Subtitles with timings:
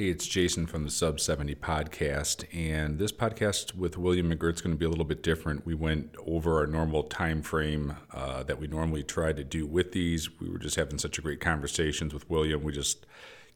[0.00, 2.46] Hey, it's Jason from the Sub 70 podcast.
[2.54, 5.66] And this podcast with William McGirt is going to be a little bit different.
[5.66, 9.92] We went over our normal time frame uh, that we normally try to do with
[9.92, 10.40] these.
[10.40, 12.62] We were just having such a great conversations with William.
[12.62, 13.04] We just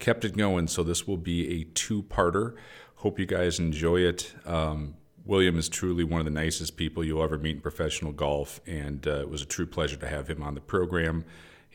[0.01, 0.67] kept it going.
[0.67, 2.57] So this will be a two parter.
[2.97, 4.35] Hope you guys enjoy it.
[4.45, 8.61] Um, William is truly one of the nicest people you'll ever meet in professional golf,
[8.67, 11.25] and uh, it was a true pleasure to have him on the program.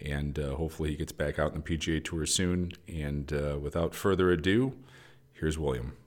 [0.04, 2.72] And uh, hopefully, he gets back out in the PGA Tour soon.
[2.88, 4.74] And uh, without further ado,
[5.34, 5.98] here's William.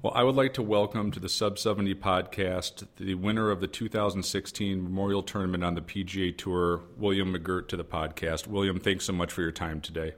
[0.00, 3.66] Well, I would like to welcome to the Sub 70 podcast the winner of the
[3.66, 8.46] 2016 Memorial Tournament on the PGA Tour, William McGirt, to the podcast.
[8.46, 10.12] William, thanks so much for your time today.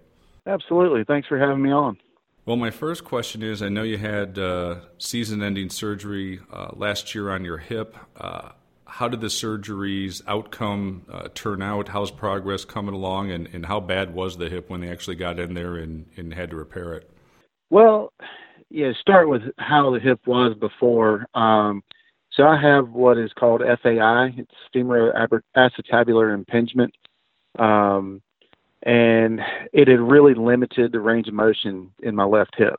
[0.46, 1.04] Absolutely.
[1.04, 1.96] Thanks for having me on.
[2.44, 7.14] Well, my first question is I know you had uh, season ending surgery uh, last
[7.14, 7.96] year on your hip.
[8.16, 8.50] Uh,
[8.90, 11.88] how did the surgery's outcome uh, turn out?
[11.88, 13.30] How's progress coming along?
[13.30, 16.34] And, and how bad was the hip when they actually got in there and, and
[16.34, 17.08] had to repair it?
[17.70, 18.12] Well,
[18.68, 21.26] yeah, start with how the hip was before.
[21.34, 21.84] Um,
[22.32, 25.12] so I have what is called FAI, it's femur
[25.56, 26.92] acetabular impingement.
[27.58, 28.20] Um,
[28.82, 29.40] and
[29.72, 32.74] it had really limited the range of motion in my left hip.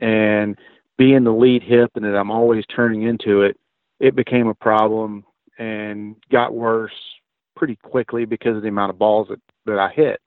[0.00, 0.58] And
[0.98, 3.56] being the lead hip and that I'm always turning into it,
[4.00, 5.24] it became a problem
[5.62, 6.92] and got worse
[7.54, 10.20] pretty quickly because of the amount of balls that, that I hit.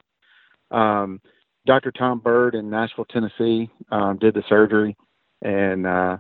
[0.72, 1.20] Um,
[1.66, 1.92] Dr.
[1.92, 4.96] Tom Byrd in Nashville, Tennessee, um, did the surgery,
[5.42, 6.18] and uh,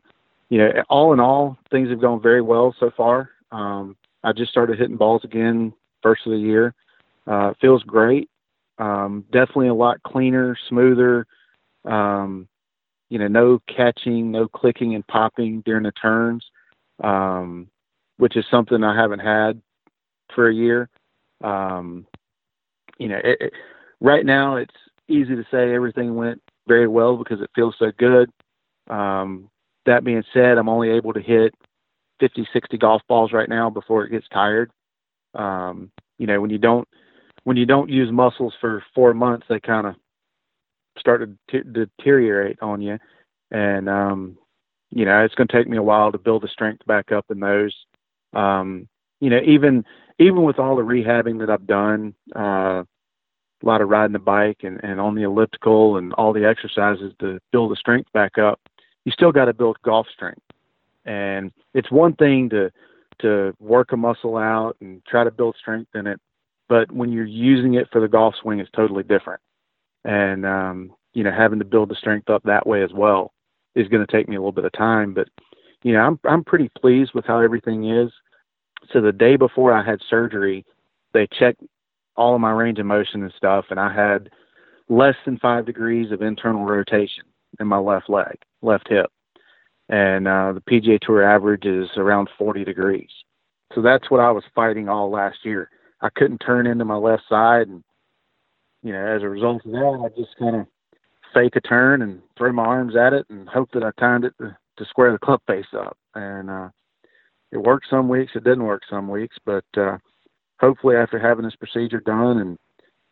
[0.49, 3.29] you know, all in all, things have gone very well so far.
[3.51, 6.73] Um, I just started hitting balls again first of the year.
[7.27, 8.29] Uh, feels great.
[8.77, 11.25] Um, definitely a lot cleaner, smoother.
[11.85, 12.47] Um,
[13.09, 16.43] you know, no catching, no clicking and popping during the turns,
[17.03, 17.69] um,
[18.17, 19.61] which is something I haven't had
[20.33, 20.89] for a year.
[21.43, 22.05] Um,
[22.97, 23.53] you know, it, it,
[23.99, 24.75] right now it's
[25.07, 28.29] easy to say everything went very well because it feels so good.
[28.89, 29.49] Um,
[29.85, 31.53] that being said, I'm only able to hit
[32.19, 34.71] 50, 60 golf balls right now before it gets tired.
[35.33, 36.87] Um, you know, when you don't
[37.43, 39.95] when you don't use muscles for four months, they kind of
[40.97, 42.97] start to t- deteriorate on you.
[43.51, 44.37] And, um,
[44.89, 47.25] you know, it's going to take me a while to build the strength back up
[47.29, 47.75] in those.
[48.35, 48.87] Um,
[49.19, 49.85] you know, even,
[50.19, 54.59] even with all the rehabbing that I've done, uh, a lot of riding the bike
[54.63, 58.59] and, and on the elliptical and all the exercises to build the strength back up,
[59.05, 60.41] you still got to build golf strength.
[61.05, 62.71] And it's one thing to,
[63.19, 66.19] to work a muscle out and try to build strength in it
[66.67, 69.41] but when you're using it for the golf swing, it's totally different.
[70.03, 73.33] And um, you know, having to build the strength up that way as well
[73.75, 75.13] is going to take me a little bit of time.
[75.13, 75.27] But
[75.83, 78.11] you know, I'm I'm pretty pleased with how everything is.
[78.93, 80.65] So the day before I had surgery,
[81.13, 81.61] they checked
[82.15, 84.29] all of my range of motion and stuff, and I had
[84.89, 87.23] less than five degrees of internal rotation
[87.59, 89.11] in my left leg, left hip,
[89.89, 93.09] and uh, the PGA Tour average is around 40 degrees.
[93.73, 95.69] So that's what I was fighting all last year.
[96.01, 97.83] I couldn't turn into my left side, and
[98.83, 100.67] you know, as a result of that, I just kind of
[101.33, 104.33] fake a turn and throw my arms at it and hope that I timed it
[104.39, 105.97] to, to square the club face up.
[106.13, 106.69] And uh,
[107.55, 109.97] it worked some weeks, it didn't work some weeks, but uh,
[110.59, 112.57] hopefully after having this procedure done and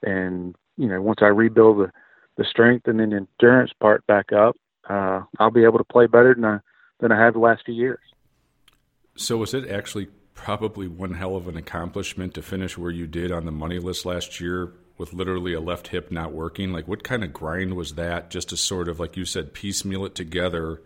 [0.05, 1.91] and you know once I rebuild the
[2.35, 4.55] the strength and then the endurance part back up,
[4.89, 6.59] uh, I'll be able to play better than I
[6.99, 7.99] than I have the last few years.
[9.15, 13.31] So was it actually probably one hell of an accomplishment to finish where you did
[13.31, 16.71] on the money list last year with literally a left hip not working.
[16.71, 20.05] Like, what kind of grind was that just to sort of, like you said, piecemeal
[20.05, 20.81] it together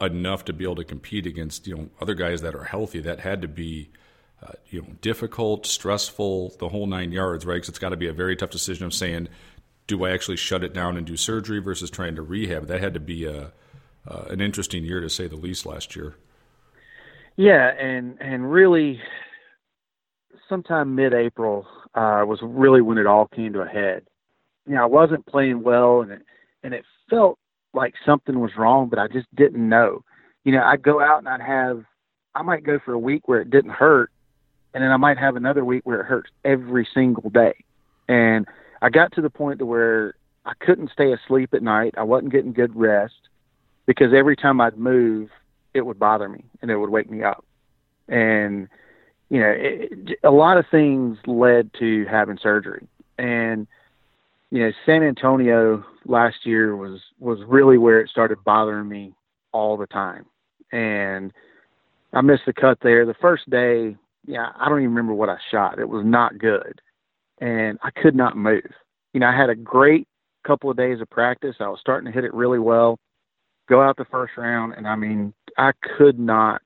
[0.00, 3.00] enough to be able to compete against, you know, other guys that are healthy?
[3.00, 3.90] That had to be,
[4.42, 7.54] uh, you know, difficult, stressful, the whole nine yards, right?
[7.54, 9.28] Because it's got to be a very tough decision of saying,
[9.86, 12.66] do I actually shut it down and do surgery versus trying to rehab?
[12.66, 13.52] That had to be a,
[14.06, 16.14] uh, an interesting year to say the least last year.
[17.36, 19.00] Yeah, and and really,
[20.48, 24.02] sometime mid-April uh, was really when it all came to a head.
[24.66, 26.22] You know, I wasn't playing well, and it
[26.62, 27.38] and it felt
[27.74, 30.04] like something was wrong, but I just didn't know.
[30.44, 31.84] You know, I'd go out and I'd have,
[32.34, 34.10] I might go for a week where it didn't hurt,
[34.74, 37.54] and then I might have another week where it hurts every single day.
[38.08, 38.46] And
[38.80, 41.94] I got to the point to where I couldn't stay asleep at night.
[41.98, 43.28] I wasn't getting good rest
[43.86, 45.30] because every time I'd move,
[45.74, 47.44] it would bother me and it would wake me up.
[48.08, 48.68] And
[49.30, 52.86] you know, it, a lot of things led to having surgery.
[53.18, 53.66] And
[54.50, 59.14] you know, San Antonio last year was was really where it started bothering me
[59.52, 60.26] all the time.
[60.72, 61.32] And
[62.12, 63.06] I missed the cut there.
[63.06, 63.96] The first day,
[64.26, 65.78] yeah, I don't even remember what I shot.
[65.78, 66.80] It was not good.
[67.40, 68.70] And I could not move.
[69.12, 70.08] You know, I had a great
[70.48, 72.98] couple of days of practice, I was starting to hit it really well.
[73.68, 76.62] Go out the first round, and I mean, I could not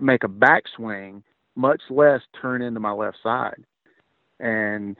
[0.00, 1.22] make a backswing,
[1.54, 3.64] much less turn into my left side.
[4.40, 4.96] And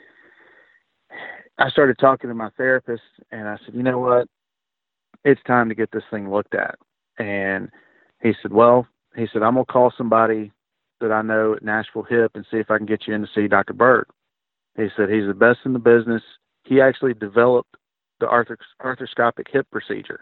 [1.59, 4.29] I started talking to my therapist, and I said, you know what?
[5.25, 6.77] It's time to get this thing looked at.
[7.19, 7.71] And
[8.23, 8.87] he said, well,
[9.17, 10.53] he said, I'm going to call somebody
[11.01, 13.29] that I know at Nashville Hip and see if I can get you in to
[13.35, 13.73] see Dr.
[13.73, 14.07] Byrd.
[14.77, 16.23] He said he's the best in the business.
[16.65, 17.77] He actually developed
[18.21, 20.21] the arthroscopic hip procedure.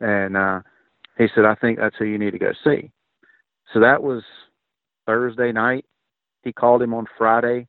[0.00, 0.60] And uh,
[1.18, 2.90] he said, I think that's who you need to go see.
[3.72, 4.22] So that was
[5.06, 5.84] Thursday night.
[6.42, 7.66] He called him on Friday,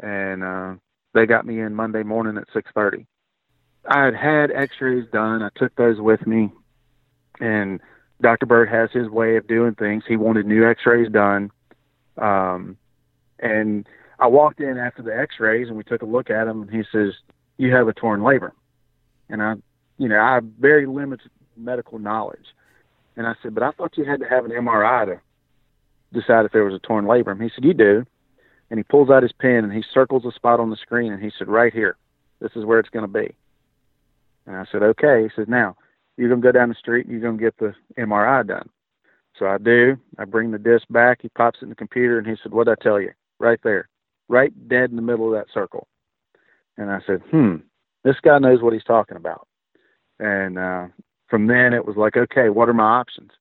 [0.00, 0.74] and uh,
[1.16, 3.06] they got me in Monday morning at 6:30.
[3.88, 5.42] I had had X-rays done.
[5.42, 6.52] I took those with me,
[7.40, 7.80] and
[8.20, 8.46] Dr.
[8.46, 10.04] Byrd has his way of doing things.
[10.06, 11.50] He wanted new X-rays done,
[12.18, 12.76] um,
[13.38, 16.62] and I walked in after the X-rays, and we took a look at them.
[16.62, 17.14] And he says,
[17.56, 18.52] "You have a torn labrum,"
[19.30, 19.54] and I,
[19.98, 22.54] you know, I have very limited medical knowledge,
[23.16, 25.20] and I said, "But I thought you had to have an MRI to
[26.12, 28.06] decide if there was a torn labrum." He said, "You do,"
[28.70, 31.22] and he pulls out his pen and he circles a spot on the screen, and
[31.22, 31.96] he said, "Right here,
[32.40, 33.34] this is where it's going to be."
[34.46, 35.76] And I said, "Okay." He said, "Now."
[36.16, 38.68] You're gonna go down the street and you're gonna get the MRI done.
[39.38, 39.98] So I do.
[40.18, 41.18] I bring the disc back.
[41.20, 43.88] He pops it in the computer and he said, "What'd I tell you?" Right there,
[44.28, 45.88] right dead in the middle of that circle.
[46.78, 47.56] And I said, "Hmm,
[48.02, 49.46] this guy knows what he's talking about."
[50.18, 50.86] And uh,
[51.28, 53.32] from then it was like, okay, what are my options?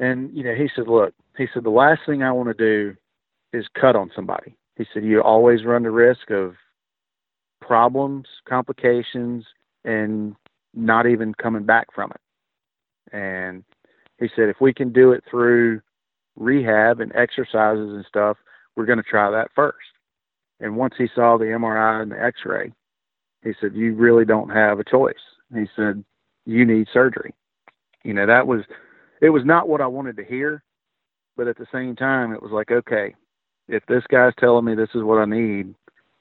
[0.00, 2.96] And you know, he said, look, he said the last thing I want to do
[3.52, 4.56] is cut on somebody.
[4.76, 6.54] He said you always run the risk of
[7.60, 9.44] problems, complications,
[9.84, 10.34] and
[10.74, 13.14] not even coming back from it.
[13.14, 13.64] And
[14.18, 15.80] he said, if we can do it through
[16.36, 18.36] rehab and exercises and stuff,
[18.76, 19.76] we're going to try that first.
[20.60, 22.72] And once he saw the MRI and the x ray,
[23.42, 25.14] he said, You really don't have a choice.
[25.54, 26.04] He said,
[26.44, 27.32] You need surgery.
[28.04, 28.62] You know, that was,
[29.22, 30.62] it was not what I wanted to hear.
[31.36, 33.14] But at the same time, it was like, okay,
[33.68, 35.74] if this guy's telling me this is what I need,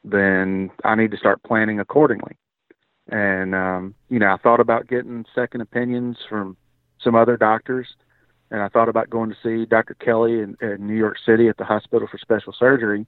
[0.03, 2.37] then I need to start planning accordingly.
[3.09, 6.57] And, um, you know, I thought about getting second opinions from
[7.01, 7.87] some other doctors.
[8.51, 9.93] And I thought about going to see Dr.
[9.95, 13.05] Kelly in, in New York City at the Hospital for Special Surgery.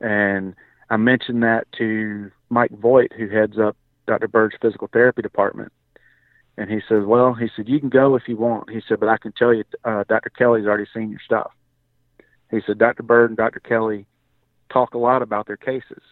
[0.00, 0.54] And
[0.90, 3.76] I mentioned that to Mike Voight, who heads up
[4.06, 4.28] Dr.
[4.28, 5.72] Byrd's physical therapy department.
[6.56, 8.70] And he says, Well, he said, you can go if you want.
[8.70, 10.30] He said, But I can tell you, uh, Dr.
[10.30, 11.52] Kelly's already seen your stuff.
[12.50, 13.02] He said, Dr.
[13.02, 13.60] Byrd and Dr.
[13.60, 14.06] Kelly
[14.70, 16.02] talk a lot about their cases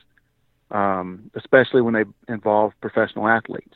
[0.70, 3.74] um, especially when they involve professional athletes,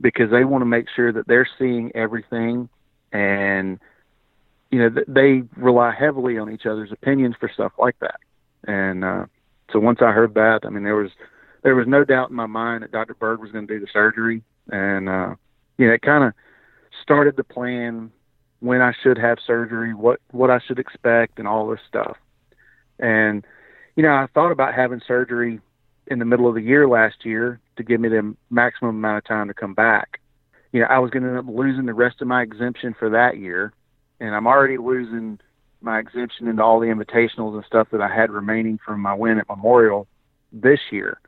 [0.00, 2.68] because they want to make sure that they're seeing everything,
[3.12, 3.78] and
[4.70, 8.20] you know they rely heavily on each other's opinions for stuff like that.
[8.64, 9.26] And uh,
[9.72, 11.10] so once I heard that, I mean there was
[11.62, 13.14] there was no doubt in my mind that Dr.
[13.14, 15.34] Byrd was going to do the surgery, and uh,
[15.78, 16.34] you know it kind of
[17.02, 18.12] started the plan
[18.60, 22.16] when I should have surgery, what what I should expect, and all this stuff.
[22.98, 23.44] And
[23.96, 25.60] you know, I thought about having surgery
[26.06, 29.24] in the middle of the year last year to give me the maximum amount of
[29.24, 30.20] time to come back.
[30.72, 33.10] You know, I was going to end up losing the rest of my exemption for
[33.10, 33.72] that year,
[34.20, 35.38] and I'm already losing
[35.80, 39.38] my exemption into all the invitationals and stuff that I had remaining from my win
[39.38, 40.06] at Memorial
[40.52, 41.20] this year.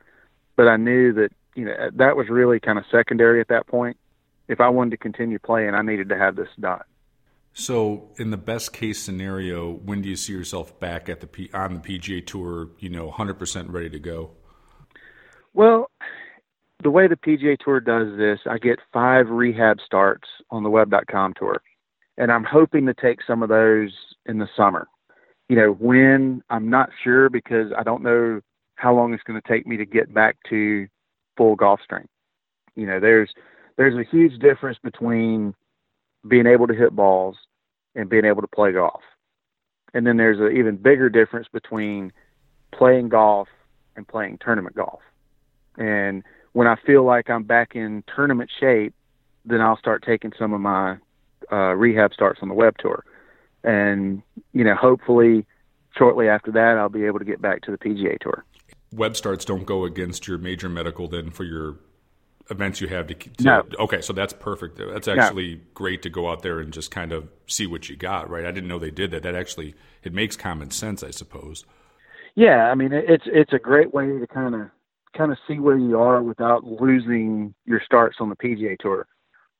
[0.55, 3.97] But I knew that you know that was really kind of secondary at that point.
[4.47, 6.81] If I wanted to continue playing, I needed to have this done.
[7.53, 11.49] So, in the best case scenario, when do you see yourself back at the P-
[11.53, 12.69] on the PGA Tour?
[12.79, 14.31] You know, 100% ready to go.
[15.53, 15.91] Well,
[16.81, 21.33] the way the PGA Tour does this, I get five rehab starts on the web.com
[21.37, 21.61] tour.
[22.17, 23.91] And I'm hoping to take some of those
[24.25, 24.87] in the summer.
[25.49, 28.39] You know, when I'm not sure because I don't know
[28.75, 30.87] how long it's going to take me to get back to
[31.37, 32.09] full golf strength.
[32.75, 33.31] You know, there's
[33.77, 35.53] there's a huge difference between
[36.27, 37.37] being able to hit balls
[37.95, 39.01] and being able to play golf.
[39.93, 42.13] And then there's an even bigger difference between
[42.71, 43.47] playing golf
[43.95, 45.01] and playing tournament golf.
[45.77, 46.23] And
[46.53, 48.93] when I feel like I'm back in tournament shape,
[49.45, 50.97] then I'll start taking some of my
[51.51, 53.03] uh, rehab starts on the web tour.
[53.63, 54.21] And,
[54.53, 55.45] you know, hopefully
[55.97, 58.45] shortly after that, I'll be able to get back to the PGA tour.
[58.93, 61.77] Web starts don't go against your major medical then for your
[62.51, 63.63] events you have to, to no.
[63.79, 65.61] okay so that's perfect that's actually no.
[65.73, 68.51] great to go out there and just kind of see what you got right i
[68.51, 71.65] didn't know they did that that actually it makes common sense i suppose
[72.35, 74.69] yeah i mean it's it's a great way to kind of
[75.15, 79.07] kind of see where you are without losing your starts on the PGA Tour.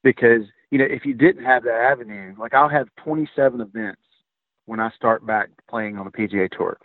[0.03, 4.01] Because you know, if you didn't have that avenue, like I'll have 27 events
[4.65, 6.77] when I start back playing on the PGA Tour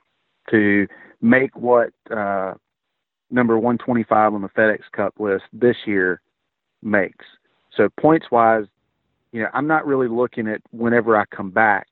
[0.51, 0.87] to
[1.23, 2.55] make what uh,
[3.31, 6.21] number 125 on the FedEx Cup list this year
[6.83, 7.25] makes.
[7.77, 8.65] So points wise,
[9.33, 11.89] you know, I'm not really looking at whenever I come back.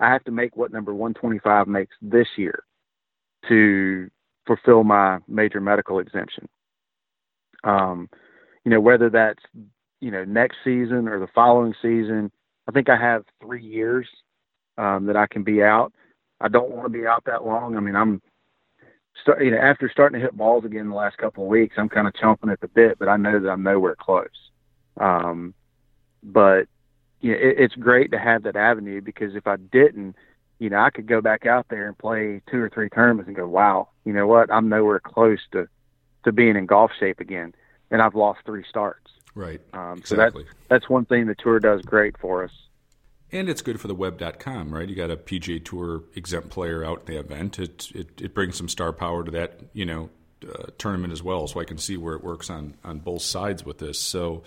[0.00, 2.62] I have to make what number 125 makes this year
[3.48, 4.08] to
[4.46, 6.48] fulfill my major medical exemption.
[7.64, 8.08] Um,
[8.64, 9.42] you know, whether that's
[10.00, 12.30] you know next season or the following season,
[12.68, 14.06] I think I have three years
[14.76, 15.92] um, that I can be out.
[16.40, 17.76] I don't want to be out that long.
[17.76, 18.22] I mean, I'm
[19.20, 21.88] start, you know after starting to hit balls again the last couple of weeks, I'm
[21.88, 24.28] kind of chomping at the bit, but I know that I'm nowhere close.
[24.98, 25.54] Um,
[26.22, 26.66] but
[27.20, 30.16] you know, it, it's great to have that avenue because if I didn't,
[30.58, 33.36] you know, I could go back out there and play two or three tournaments and
[33.36, 34.52] go, wow, you know what?
[34.52, 35.68] I'm nowhere close to
[36.24, 37.54] to being in golf shape again,
[37.90, 39.10] and I've lost three starts.
[39.34, 39.60] Right.
[39.72, 40.44] Um, exactly.
[40.44, 42.50] So that that's one thing the tour does great for us.
[43.30, 44.88] And it's good for the web.com, right?
[44.88, 47.58] You got a PGA Tour exempt player out in the event.
[47.58, 50.08] It, it, it brings some star power to that, you know,
[50.42, 51.46] uh, tournament as well.
[51.46, 54.00] So I can see where it works on, on both sides with this.
[54.00, 54.44] So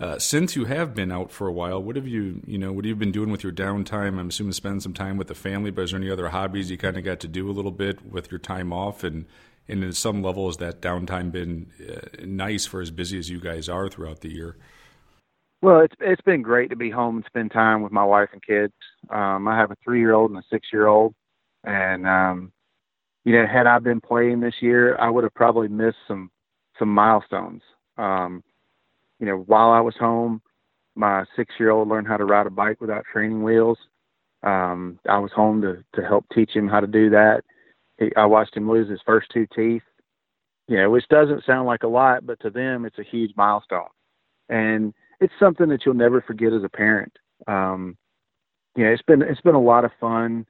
[0.00, 2.84] uh, since you have been out for a while, what have you, you know, what
[2.84, 4.18] have you been doing with your downtime?
[4.18, 6.76] I'm assuming spend some time with the family, but is there any other hobbies you
[6.76, 9.04] kind of got to do a little bit with your time off?
[9.04, 9.26] And,
[9.68, 13.40] and at some level, has that downtime been uh, nice for as busy as you
[13.40, 14.56] guys are throughout the year?
[15.66, 18.40] Well, it's it's been great to be home and spend time with my wife and
[18.40, 18.72] kids.
[19.10, 21.12] Um, I have a three year old and a six year old,
[21.64, 22.52] and um,
[23.24, 26.30] you know, had I been playing this year, I would have probably missed some
[26.78, 27.62] some milestones.
[27.98, 28.44] Um,
[29.18, 30.40] you know, while I was home,
[30.94, 33.78] my six year old learned how to ride a bike without training wheels.
[34.44, 37.42] Um, I was home to to help teach him how to do that.
[37.98, 39.82] He, I watched him lose his first two teeth.
[40.68, 43.88] You know, which doesn't sound like a lot, but to them, it's a huge milestone.
[44.48, 47.12] And it's something that you'll never forget as a parent.
[47.46, 47.96] Um,
[48.76, 50.46] you know, it's been it's been a lot of fun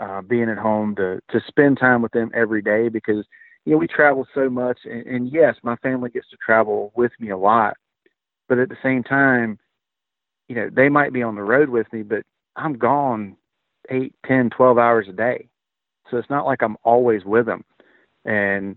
[0.00, 3.24] uh, being at home to to spend time with them every day because
[3.64, 7.12] you know we travel so much, and, and yes, my family gets to travel with
[7.20, 7.76] me a lot,
[8.48, 9.58] but at the same time,
[10.48, 12.24] you know, they might be on the road with me, but
[12.56, 13.36] I'm gone
[13.90, 15.48] eight, ten, twelve hours a day,
[16.10, 17.64] so it's not like I'm always with them,
[18.24, 18.76] and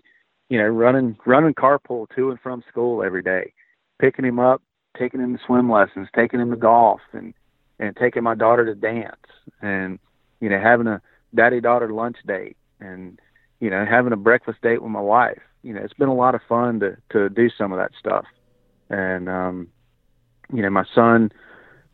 [0.49, 3.51] you know, running running carpool to and from school every day,
[3.99, 4.61] picking him up,
[4.97, 7.33] taking him to swim lessons, taking him to golf, and
[7.79, 9.15] and taking my daughter to dance,
[9.61, 9.99] and
[10.39, 11.01] you know having a
[11.33, 13.19] daddy daughter lunch date, and
[13.59, 15.41] you know having a breakfast date with my wife.
[15.63, 18.25] You know, it's been a lot of fun to to do some of that stuff,
[18.89, 19.67] and um,
[20.53, 21.31] you know my son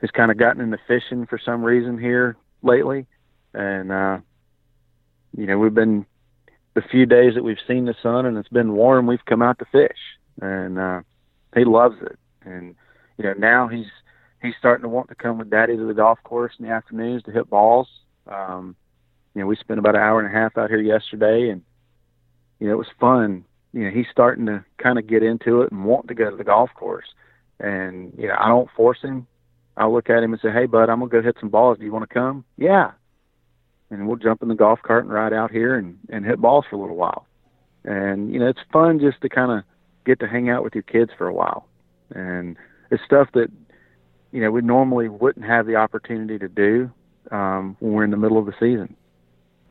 [0.02, 3.06] has kind of gotten into fishing for some reason here lately,
[3.54, 4.18] and uh,
[5.38, 6.06] you know we've been
[6.74, 9.60] the few days that we've seen the sun and it's been warm, we've come out
[9.60, 9.98] to fish,
[10.42, 11.02] and uh,
[11.54, 12.76] he loves it, and
[13.22, 13.86] you know, now he's
[14.42, 17.22] he's starting to want to come with daddy to the golf course in the afternoons
[17.24, 17.88] to hit balls.
[18.28, 18.76] Um,
[19.36, 21.62] you know, we spent about an hour and a half out here yesterday, and
[22.60, 23.46] you know, it was fun.
[23.74, 26.36] You know, he's starting to kind of get into it and want to go to
[26.36, 27.08] the golf course.
[27.60, 29.28] And you know, I don't force him.
[29.78, 31.78] I look at him and say, "Hey, bud, I'm gonna go hit some balls.
[31.78, 32.92] Do you want to come?" Yeah.
[33.92, 36.66] And we'll jump in the golf cart and ride out here and and hit balls
[36.70, 37.28] for a little while.
[37.86, 39.64] And you know, it's fun just to kind of
[40.06, 41.68] get to hang out with your kids for a while.
[42.14, 42.58] And
[42.92, 43.50] it's stuff that
[44.32, 46.92] you know we normally wouldn't have the opportunity to do
[47.32, 48.96] um, when we're in the middle of the season.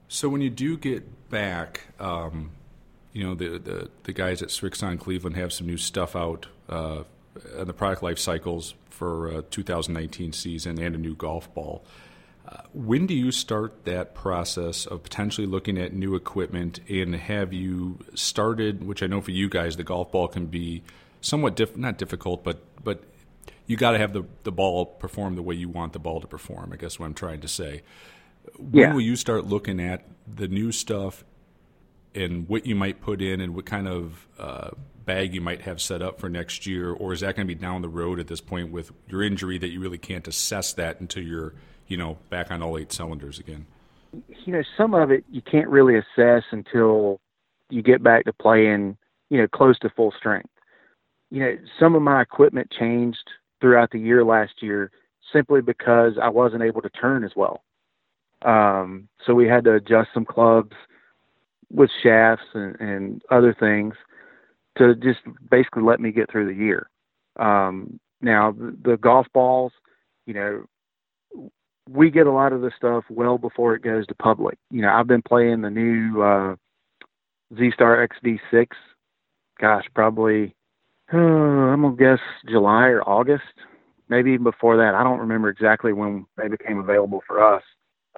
[0.09, 2.50] So when you do get back, um,
[3.12, 7.05] you know the, the the guys at Srixon Cleveland have some new stuff out uh,
[7.57, 11.85] on the product life cycles for uh, 2019 season and a new golf ball.
[12.47, 17.53] Uh, when do you start that process of potentially looking at new equipment and have
[17.53, 20.83] you started which i know for you guys the golf ball can be
[21.21, 23.05] somewhat diff- not difficult but but
[23.71, 26.27] you got to have the, the ball perform the way you want the ball to
[26.27, 26.73] perform.
[26.73, 27.83] I guess what I'm trying to say.
[28.59, 28.93] When yeah.
[28.93, 31.23] will you start looking at the new stuff
[32.12, 34.71] and what you might put in and what kind of uh,
[35.05, 37.61] bag you might have set up for next year, or is that going to be
[37.61, 40.99] down the road at this point with your injury that you really can't assess that
[40.99, 41.55] until you're
[41.87, 43.67] you know back on all eight cylinders again?
[44.45, 47.21] You know, some of it you can't really assess until
[47.69, 48.97] you get back to playing,
[49.29, 50.50] you know, close to full strength.
[51.31, 54.90] You know, some of my equipment changed throughout the year last year
[55.33, 57.62] simply because I wasn't able to turn as well.
[58.43, 60.75] Um, so we had to adjust some clubs
[61.71, 63.95] with shafts and, and other things
[64.79, 66.88] to just basically let me get through the year.
[67.38, 69.73] Um, now the, the golf balls,
[70.26, 70.64] you know,
[71.88, 74.59] we get a lot of the stuff well before it goes to public.
[74.71, 76.57] You know, I've been playing the new uh,
[77.57, 78.69] Z Star XD6,
[79.61, 80.55] Gosh, probably
[81.12, 83.45] uh, I'm gonna guess July or August,
[84.09, 84.95] maybe even before that.
[84.95, 87.62] I don't remember exactly when they became available for us.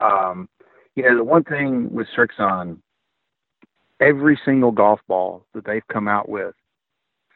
[0.00, 0.48] Um,
[0.94, 2.78] you know, the one thing with Srixon,
[4.00, 6.54] every single golf ball that they've come out with,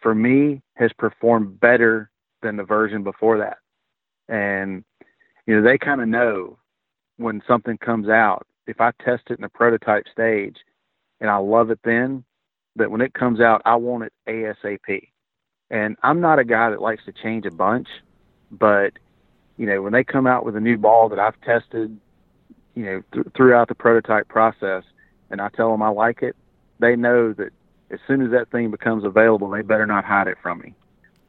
[0.03, 2.11] for me, has performed better
[2.43, 3.59] than the version before that.
[4.29, 4.85] And,
[5.47, 6.59] you know, they kind of know
[7.17, 10.57] when something comes out, if I test it in the prototype stage
[11.21, 12.25] and I love it then,
[12.77, 15.09] that when it comes out, I want it ASAP.
[15.71, 17.89] And I'm not a guy that likes to change a bunch,
[18.51, 18.93] but
[19.57, 21.99] you know, when they come out with a new ball that I've tested,
[22.75, 24.85] you know, th- throughout the prototype process,
[25.31, 26.37] and I tell them I like it,
[26.79, 27.51] they know that
[27.91, 30.75] as soon as that thing becomes available, they better not hide it from me,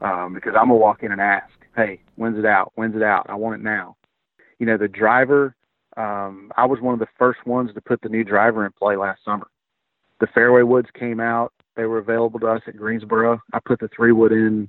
[0.02, 2.72] um, because I'm gonna walk in and ask, "Hey, when's it out?
[2.74, 3.26] When's it out?
[3.28, 3.96] I want it now."
[4.58, 5.54] You know, the driver.
[5.96, 8.96] Um, I was one of the first ones to put the new driver in play
[8.96, 9.48] last summer.
[10.20, 11.52] The fairway woods came out.
[11.78, 13.40] They were available to us at Greensboro.
[13.52, 14.68] I put the three wood in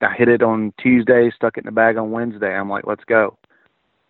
[0.00, 2.54] I hit it on Tuesday, stuck it in the bag on Wednesday.
[2.54, 3.38] I'm like, let's go.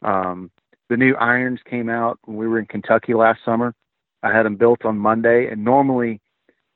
[0.03, 0.51] Um,
[0.89, 3.75] the new irons came out when we were in Kentucky last summer.
[4.23, 6.21] I had them built on Monday, and normally,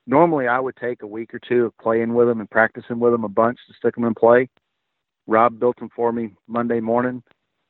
[0.07, 3.11] normally I would take a week or two of playing with them and practicing with
[3.11, 4.49] them a bunch to stick them in play.
[5.27, 7.23] Rob built them for me Monday morning,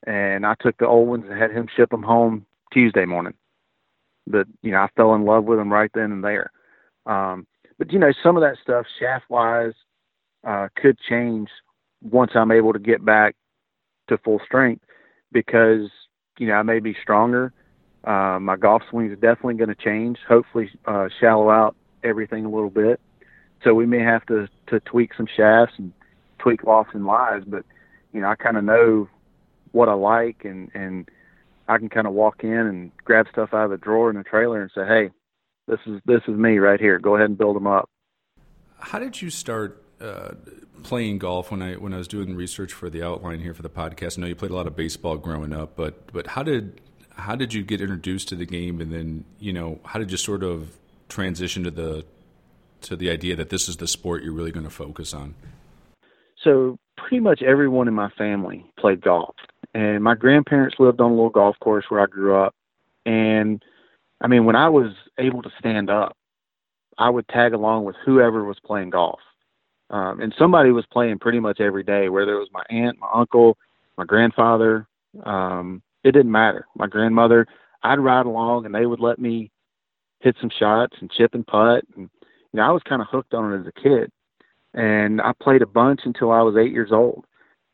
[0.05, 3.33] and I took the old ones and had him ship them home Tuesday morning.
[4.27, 6.51] But you know, I fell in love with them right then and there.
[7.05, 7.45] Um,
[7.77, 9.73] but you know, some of that stuff, shaft wise,
[10.45, 11.49] uh, could change
[12.01, 13.35] once I'm able to get back
[14.09, 14.83] to full strength
[15.31, 15.89] because
[16.37, 17.53] you know I may be stronger.
[18.03, 20.17] Uh, my golf swing is definitely going to change.
[20.27, 22.99] Hopefully, uh, shallow out everything a little bit.
[23.63, 25.93] So we may have to to tweak some shafts and
[26.39, 27.43] tweak lofts and lies.
[27.47, 27.65] But
[28.11, 29.07] you know, I kind of know
[29.71, 31.09] what I like, and and
[31.67, 34.23] I can kind of walk in and grab stuff out of the drawer in the
[34.23, 35.09] trailer and say, hey,
[35.67, 36.99] this is this is me right here.
[36.99, 37.89] Go ahead and build them up.
[38.79, 40.33] How did you start uh,
[40.83, 43.69] playing golf when I when I was doing research for the outline here for the
[43.69, 44.17] podcast.
[44.17, 46.81] I know you played a lot of baseball growing up, but but how did
[47.15, 50.17] how did you get introduced to the game, and then you know how did you
[50.17, 50.77] sort of
[51.09, 52.05] transition to the
[52.81, 55.35] to the idea that this is the sport you're really going to focus on?
[56.43, 59.35] So pretty much everyone in my family played golf,
[59.73, 62.53] and my grandparents lived on a little golf course where I grew up,
[63.05, 63.63] and
[64.23, 66.17] I mean when I was able to stand up,
[66.97, 69.19] I would tag along with whoever was playing golf
[69.93, 73.09] um, and somebody was playing pretty much every day, whether it was my aunt, my
[73.13, 73.57] uncle,
[73.95, 74.87] my grandfather.
[75.23, 76.65] Um, it didn't matter.
[76.75, 77.45] My grandmother,
[77.83, 79.51] I'd ride along and they would let me
[80.19, 81.83] hit some shots and chip and putt.
[81.95, 84.11] And, you know, I was kind of hooked on it as a kid.
[84.73, 87.25] And I played a bunch until I was eight years old.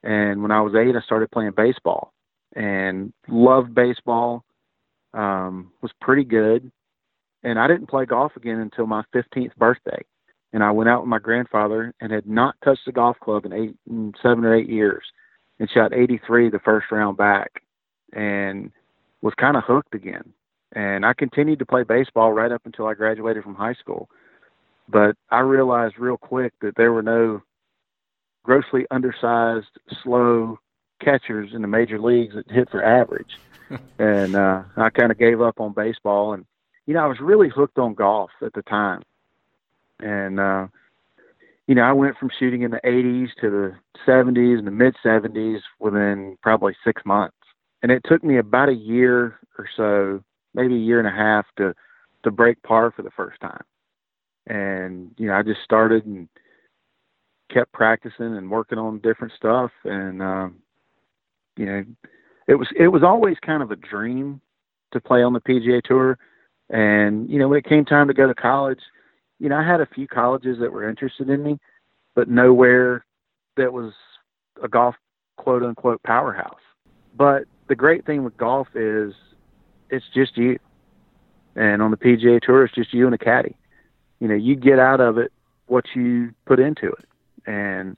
[0.04, 2.12] And when I was eight, I started playing baseball
[2.54, 4.44] and loved baseball.
[5.14, 6.72] Um, was pretty good.
[7.44, 10.04] And I didn't play golf again until my 15th birthday
[10.54, 13.54] and I went out with my grandfather and had not touched a golf club in
[13.54, 15.04] eight, in seven or eight years,
[15.60, 17.64] and shot 83 the first round back,
[18.14, 18.72] and
[19.22, 20.34] was kind of hooked again.
[20.74, 24.10] And I continued to play baseball right up until I graduated from high school.
[24.88, 27.42] But I realized real quick that there were no
[28.44, 29.68] grossly undersized,
[30.04, 30.58] slow
[31.00, 33.40] catchers in the major leagues that hit for average.
[34.00, 36.34] and uh, I kind of gave up on baseball.
[36.34, 36.46] And,
[36.86, 39.04] you know, I was really hooked on golf at the time
[40.02, 40.68] and uh,
[41.68, 43.76] you know, I went from shooting in the 80s to the
[44.08, 47.38] 70s and the mid 70s within probably six months,
[47.84, 51.46] and it took me about a year or so, maybe a year and a half
[51.58, 51.74] to
[52.24, 53.64] to break par for the first time.
[54.48, 56.28] And you know, I just started and
[57.54, 60.56] kept practicing and working on different stuff, and um,
[61.58, 61.84] you know,
[62.48, 64.42] it was it was always kind of a dream
[64.92, 66.18] to play on the PGA Tour.
[66.70, 68.80] And you know, when it came time to go to college,
[69.40, 71.60] you know, I had a few colleges that were interested in me,
[72.16, 73.06] but nowhere
[73.58, 73.94] that was
[74.64, 74.96] a golf
[75.38, 76.60] quote unquote powerhouse.
[77.18, 79.14] But the great thing with golf is
[79.90, 80.60] it's just you.
[81.56, 83.56] And on the PGA Tour, it's just you and a caddy.
[84.20, 85.32] You know, you get out of it
[85.68, 87.06] what you put into it.
[87.46, 87.98] And,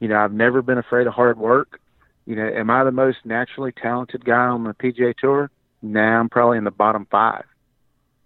[0.00, 1.80] you know, I've never been afraid of hard work.
[2.24, 5.50] You know, am I the most naturally talented guy on the PGA Tour?
[5.82, 7.44] Nah, I'm probably in the bottom five.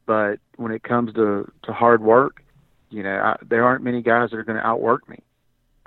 [0.04, 2.42] But when it comes to, to hard work,
[2.90, 5.22] you know, I, there aren't many guys that are going to outwork me.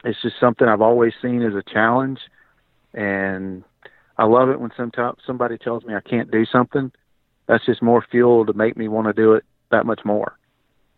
[0.03, 2.19] It's just something I've always seen as a challenge,
[2.93, 3.63] and
[4.17, 6.91] I love it when sometimes somebody tells me I can't do something.
[7.47, 10.37] That's just more fuel to make me want to do it that much more.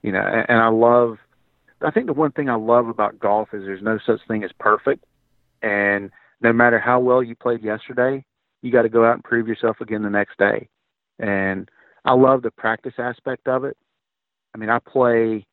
[0.02, 1.17] You know, and, and I love.
[1.82, 4.52] I think the one thing I love about golf is there's no such thing as
[4.60, 5.04] perfect,
[5.63, 8.23] and no matter how well you played yesterday,
[8.62, 10.67] you got to go out and prove yourself again the next day.
[11.19, 11.69] And
[12.06, 13.77] I love the practice aspect of it.
[14.54, 15.45] I mean, I play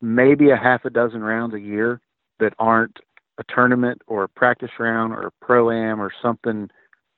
[0.00, 2.00] maybe a half a dozen rounds a year
[2.40, 2.98] that aren't
[3.38, 6.70] a tournament or a practice round or a pro am or something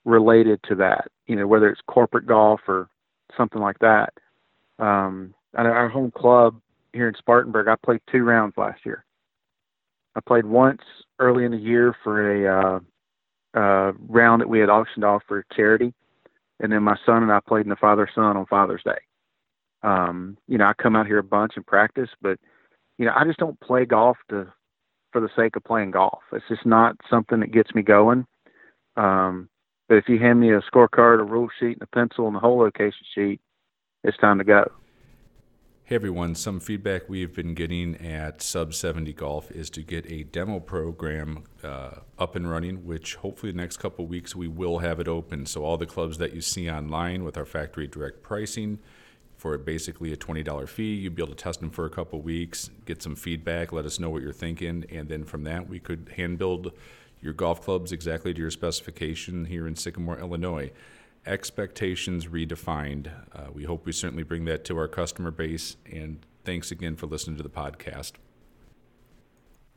[0.04, 1.08] related to that.
[1.26, 2.88] You know, whether it's corporate golf or
[3.36, 4.12] something like that.
[4.78, 6.60] Um, at our home club
[6.92, 9.04] here in Spartanburg, I played two rounds last year.
[10.16, 10.82] I played once
[11.18, 12.80] early in the year for a uh,
[13.54, 15.92] uh, round that we had auctioned off for charity,
[16.60, 18.98] and then my son and I played in the father son on Father's Day.
[19.82, 22.38] Um, you know, I come out here a bunch and practice, but
[22.98, 24.52] you know, I just don't play golf to
[25.12, 26.20] for the sake of playing golf.
[26.32, 28.26] It's just not something that gets me going.
[28.96, 29.48] Um,
[29.88, 32.40] but if you hand me a scorecard, a rule sheet, and a pencil, and a
[32.40, 33.40] hole location sheet,
[34.04, 34.70] it's time to go.
[35.90, 40.22] Hey everyone, some feedback we've been getting at Sub 70 Golf is to get a
[40.22, 45.00] demo program uh, up and running, which hopefully the next couple weeks we will have
[45.00, 45.46] it open.
[45.46, 48.78] So, all the clubs that you see online with our factory direct pricing
[49.36, 52.70] for basically a $20 fee, you'll be able to test them for a couple weeks,
[52.86, 56.12] get some feedback, let us know what you're thinking, and then from that we could
[56.16, 56.70] hand build
[57.20, 60.70] your golf clubs exactly to your specification here in Sycamore, Illinois
[61.26, 63.10] expectations redefined.
[63.32, 65.76] Uh, we hope we certainly bring that to our customer base.
[65.90, 68.12] And thanks again for listening to the podcast.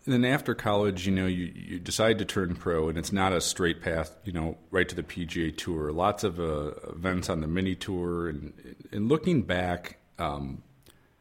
[0.05, 3.31] And then after college, you know, you, you decide to turn pro, and it's not
[3.31, 5.93] a straight path, you know, right to the PGA Tour.
[5.93, 8.53] Lots of uh, events on the mini tour, and
[8.91, 10.61] and looking back, um,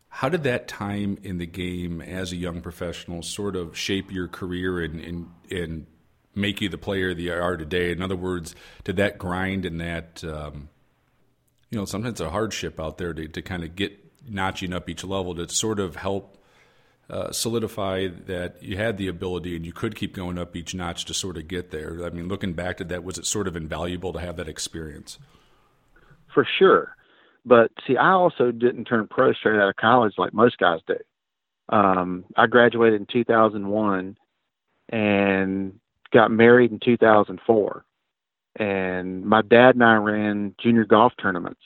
[0.09, 4.27] how did that time in the game as a young professional sort of shape your
[4.27, 5.87] career and and, and
[6.35, 7.93] make you the player that you are today?
[7.93, 10.69] In other words, did that grind and that, um,
[11.71, 15.05] you know, sometimes a hardship out there to, to kind of get notching up each
[15.05, 16.39] level to sort of help
[17.11, 21.05] uh, solidify that you had the ability and you could keep going up each notch
[21.05, 22.05] to sort of get there?
[22.05, 25.19] I mean, looking back to that, was it sort of invaluable to have that experience?
[26.33, 26.97] For sure.
[27.45, 30.97] But see, I also didn't turn pro straight out of college like most guys do.
[31.69, 34.17] Um, I graduated in 2001
[34.89, 35.81] and
[36.13, 37.85] got married in 2004,
[38.57, 41.61] and my dad and I ran junior golf tournaments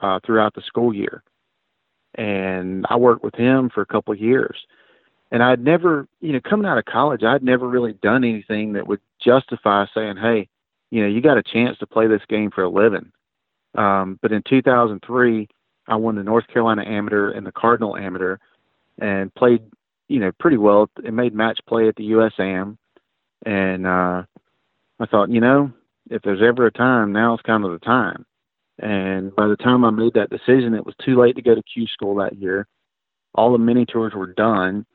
[0.00, 1.22] uh, throughout the school year,
[2.14, 4.56] and I worked with him for a couple of years.
[5.30, 8.86] And I'd never, you know, coming out of college, I'd never really done anything that
[8.86, 10.48] would justify saying, "Hey,
[10.90, 13.12] you know, you got a chance to play this game for a living."
[13.74, 15.48] Um, but in 2003,
[15.88, 18.36] I won the North Carolina Amateur and the Cardinal Amateur,
[18.98, 19.62] and played,
[20.08, 20.90] you know, pretty well.
[21.02, 22.76] It made match play at the USAM,
[23.44, 24.22] and uh,
[25.00, 25.72] I thought, you know,
[26.10, 28.24] if there's ever a time, now's kind of the time.
[28.78, 31.62] And by the time I made that decision, it was too late to go to
[31.62, 32.66] Q school that year.
[33.34, 34.86] All the mini tours were done.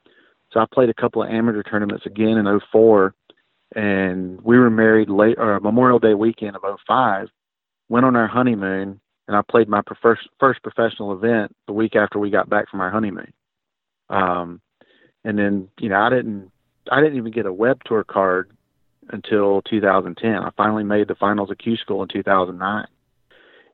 [0.51, 3.13] So I played a couple of amateur tournaments again in 04
[3.75, 7.27] and we were married late or Memorial Day weekend of 05,
[7.89, 12.17] went on our honeymoon and I played my first first professional event the week after
[12.17, 13.33] we got back from our honeymoon.
[14.09, 14.61] Um
[15.25, 16.51] and then, you know, I didn't
[16.91, 18.51] I didn't even get a web tour card
[19.09, 20.31] until 2010.
[20.31, 22.85] I finally made the finals of Q School in 2009.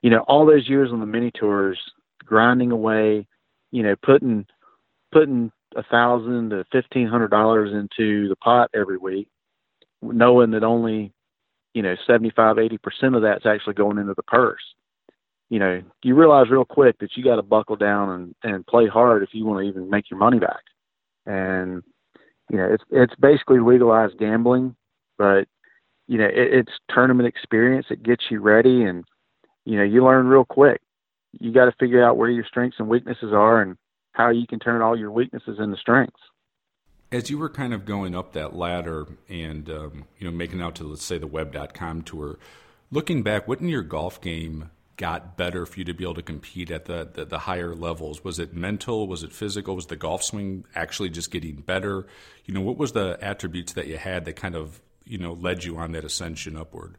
[0.01, 1.79] You know, all those years on the mini tours,
[2.25, 3.25] grinding away,
[3.71, 4.45] you know, putting
[5.11, 9.27] putting a thousand to fifteen hundred dollars into the pot every week,
[10.01, 11.13] knowing that only,
[11.73, 14.61] you know, 75, 80 percent of that's actually going into the purse.
[15.49, 18.87] You know, you realize real quick that you got to buckle down and and play
[18.87, 20.61] hard if you want to even make your money back.
[21.25, 21.83] And
[22.53, 24.75] you know, it's it's basically legalized gambling,
[25.17, 25.47] but
[26.07, 27.87] you know, it, it's tournament experience.
[27.89, 29.05] It gets you ready, and
[29.65, 30.79] you know, you learn real quick.
[31.31, 33.75] You got to figure out where your strengths and weaknesses are, and
[34.11, 36.19] how you can turn all your weaknesses into strengths.
[37.11, 40.75] As you were kind of going up that ladder and um, you know making out
[40.75, 42.37] to let's say the web.com tour,
[42.91, 46.21] looking back, what in your golf game got better for you to be able to
[46.21, 48.23] compete at the, the, the, higher levels?
[48.23, 49.07] Was it mental?
[49.07, 49.75] Was it physical?
[49.75, 52.05] Was the golf swing actually just getting better?
[52.45, 55.63] You know, what was the attributes that you had that kind of, you know, led
[55.63, 56.95] you on that ascension upward?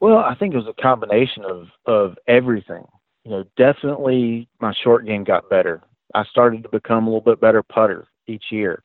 [0.00, 2.84] Well, I think it was a combination of, of everything.
[3.24, 5.82] You know, definitely my short game got better.
[6.14, 8.82] I started to become a little bit better putter each year.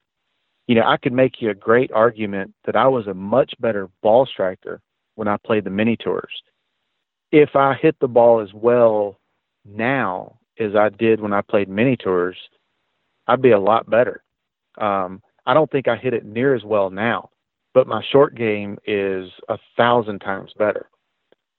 [0.68, 3.90] You know, I could make you a great argument that I was a much better
[4.02, 4.82] ball striker
[5.16, 6.32] when I played the mini tours
[7.32, 9.18] if I hit the ball as well
[9.66, 12.38] now as I did when I played mini tours,
[13.28, 14.24] I'd be a lot better.
[14.78, 17.30] Um, I don't think I hit it near as well now,
[17.74, 20.88] but my short game is a thousand times better.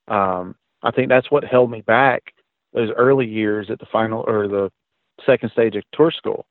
[0.09, 2.35] Um, I think that's what held me back
[2.73, 4.71] those early years at the final or the
[5.25, 6.47] second stage of tour school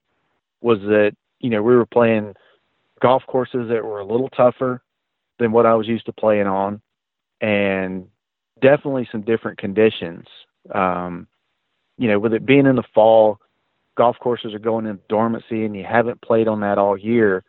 [0.62, 2.36] was that, you know, we were playing
[3.02, 4.82] golf courses that were a little tougher
[5.40, 6.82] than what I was used to playing on.
[7.42, 8.08] And
[8.62, 10.26] definitely some different conditions.
[10.74, 11.28] Um,
[11.98, 13.40] you know, with it being in the fall,
[13.98, 17.44] golf courses are going into dormancy and you haven't played on that all year.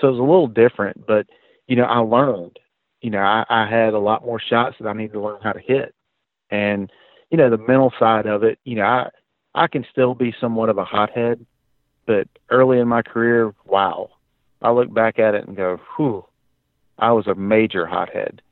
[0.00, 1.26] So it was a little different, but
[1.66, 2.58] you know, I learned,
[3.00, 5.52] you know, I, I had a lot more shots that I needed to learn how
[5.52, 5.94] to hit.
[6.50, 6.90] And,
[7.30, 9.08] you know, the mental side of it, you know, I,
[9.54, 11.44] I can still be somewhat of a hothead,
[12.06, 14.10] but early in my career, wow,
[14.62, 16.24] I look back at it and go, whew,
[16.98, 18.42] I was a major hothead.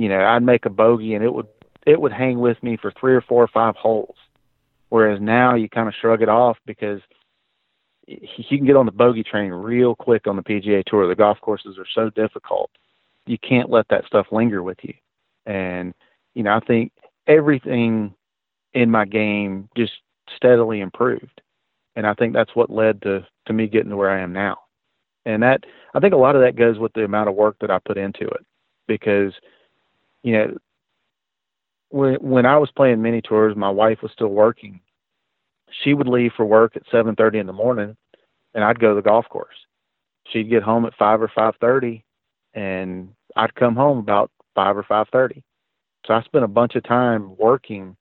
[0.00, 1.46] You know, I'd make a bogey and it would
[1.86, 4.16] it would hang with me for three or four or five holes.
[4.88, 7.02] Whereas now you kind of shrug it off because
[8.06, 11.06] you can get on the bogey train real quick on the PGA Tour.
[11.06, 12.70] The golf courses are so difficult.
[13.26, 14.94] You can't let that stuff linger with you.
[15.44, 15.92] And,
[16.32, 16.92] you know, I think
[17.26, 18.14] everything
[18.72, 19.92] in my game just
[20.34, 21.42] steadily improved.
[21.94, 24.60] And I think that's what led to, to me getting to where I am now.
[25.26, 27.70] And that, I think a lot of that goes with the amount of work that
[27.70, 28.46] I put into it
[28.88, 29.34] because,
[30.22, 30.56] you know,
[31.90, 34.80] when, when I was playing mini tours, my wife was still working.
[35.82, 37.96] She would leave for work at 7:30 in the morning
[38.54, 39.56] and I'd go to the golf course.
[40.28, 42.02] She'd get home at 5 or 5:30
[42.54, 45.42] and I'd come home about 5 or 5:30.
[46.06, 47.96] So I spent a bunch of time working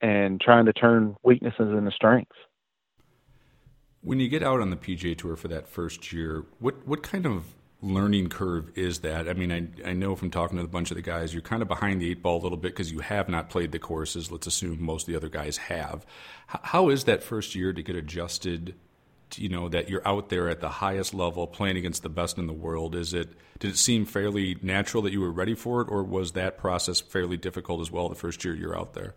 [0.00, 2.36] and trying to turn weaknesses into strengths.
[4.00, 7.26] When you get out on the PGA Tour for that first year, what what kind
[7.26, 9.28] of learning curve is that?
[9.28, 11.62] I mean, I, I know from talking to a bunch of the guys, you're kind
[11.62, 14.30] of behind the eight ball a little bit because you have not played the courses.
[14.30, 16.04] Let's assume most of the other guys have.
[16.46, 18.74] how is that first year to get adjusted?
[19.32, 22.38] To, you know that you're out there at the highest level, playing against the best
[22.38, 22.94] in the world.
[22.94, 26.32] Is it did it seem fairly natural that you were ready for it, or was
[26.32, 29.14] that process fairly difficult as well the first year you're out there?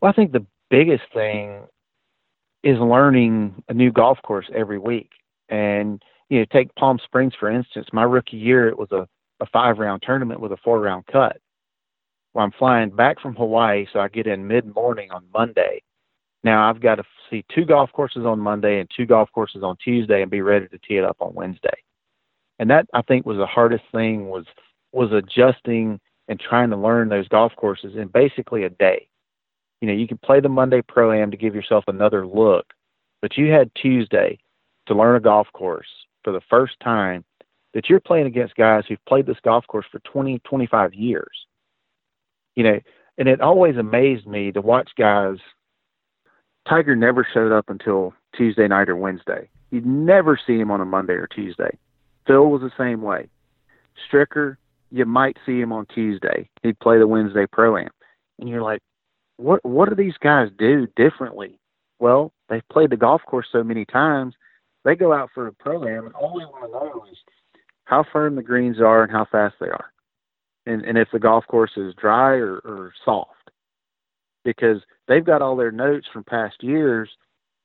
[0.00, 1.66] Well, I think the biggest thing
[2.62, 5.10] is learning a new golf course every week.
[5.48, 7.86] And, you know, take Palm Springs, for instance.
[7.92, 9.06] My rookie year, it was a,
[9.40, 11.38] a five round tournament with a four round cut.
[12.34, 15.82] Well, I'm flying back from Hawaii, so I get in mid morning on Monday.
[16.44, 19.76] Now I've got to see two golf courses on Monday and two golf courses on
[19.82, 21.68] Tuesday and be ready to tee it up on Wednesday.
[22.58, 24.44] And that I think was the hardest thing was
[24.92, 29.08] was adjusting and trying to learn those golf courses in basically a day
[29.80, 32.66] you know, you could play the Monday Pro Am to give yourself another look,
[33.20, 34.38] but you had Tuesday
[34.86, 35.88] to learn a golf course
[36.26, 37.24] for the first time
[37.72, 41.46] that you're playing against guys who've played this golf course for 20, 25 years.
[42.56, 42.80] You know,
[43.16, 45.36] and it always amazed me to watch guys.
[46.68, 49.48] Tiger never showed up until Tuesday night or Wednesday.
[49.70, 51.78] You'd never see him on a Monday or Tuesday.
[52.26, 53.28] Phil was the same way.
[54.10, 54.56] Stricker,
[54.90, 56.48] you might see him on Tuesday.
[56.64, 57.90] He'd play the Wednesday Pro Am.
[58.40, 58.80] And you're like,
[59.36, 61.60] what what do these guys do differently?
[62.00, 64.34] Well, they've played the golf course so many times,
[64.86, 67.18] they go out for a pro am and all they want to know is
[67.84, 69.92] how firm the greens are and how fast they are.
[70.64, 73.30] And and if the golf course is dry or, or soft.
[74.44, 77.10] Because they've got all their notes from past years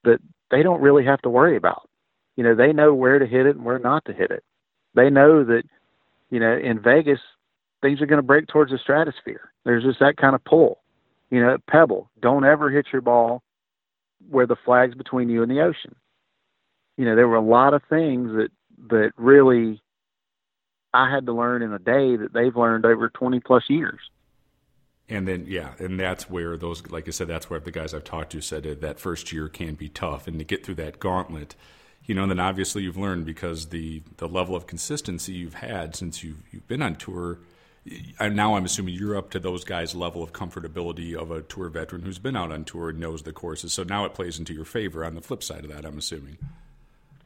[0.04, 1.88] that they don't really have to worry about.
[2.36, 4.44] You know, they know where to hit it and where not to hit it.
[4.96, 5.64] They know that,
[6.32, 7.20] you know, in Vegas
[7.82, 9.52] things are going to break towards the stratosphere.
[9.64, 10.82] There's just that kind of pull
[11.32, 12.12] you know, pebble.
[12.22, 13.42] Don't ever hit your ball
[14.30, 15.96] where the flag's between you and the ocean.
[17.02, 18.50] You know, there were a lot of things that
[18.92, 19.82] that really
[20.94, 24.00] I had to learn in a day that they've learned over 20 plus years.
[25.10, 28.04] And then, yeah, and that's where those, like I said, that's where the guys I've
[28.04, 31.56] talked to said that first year can be tough, and to get through that gauntlet,
[32.06, 35.96] you know, and then obviously you've learned because the the level of consistency you've had
[35.96, 37.40] since you've you've been on tour
[38.20, 42.04] now I'm assuming you're up to those guys' level of comfortability of a tour veteran
[42.04, 43.74] who's been out on tour and knows the courses.
[43.74, 45.86] So now it plays into your favor on the flip side of that.
[45.86, 46.38] I'm assuming.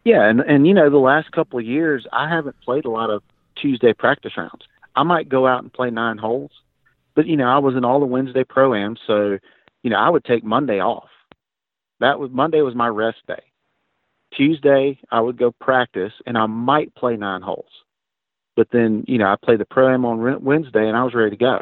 [0.06, 3.10] Yeah, and and you know the last couple of years I haven't played a lot
[3.10, 3.24] of
[3.56, 4.66] Tuesday practice rounds.
[4.96, 6.52] I might go out and play nine holes,
[7.16, 9.38] but you know I was in all the Wednesday pro am, so
[9.84, 11.10] you know I would take Monday off.
[12.00, 13.44] That was Monday was my rest day.
[14.34, 17.72] Tuesday I would go practice and I might play nine holes
[18.56, 21.32] but then, you know, I played the pro am on Wednesday and I was ready
[21.32, 21.62] to go.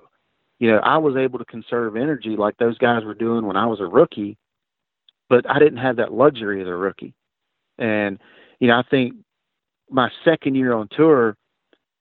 [0.60, 3.66] You know, I was able to conserve energy like those guys were doing when I
[3.66, 4.38] was a rookie,
[5.30, 7.14] but I didn't have that luxury as a rookie.
[7.78, 8.20] And,
[8.60, 9.16] you know, I think
[9.90, 11.36] my second year on tour,